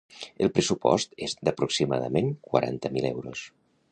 El 0.45 0.49
pressupost 0.53 1.13
és 1.27 1.35
d’aproximadament 1.49 2.33
quaranta 2.49 2.93
mil 2.97 3.09
euros. 3.15 3.47